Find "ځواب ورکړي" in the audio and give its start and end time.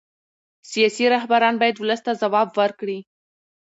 2.21-2.99